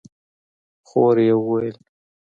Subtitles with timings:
[0.87, 1.75] خور يې وويل: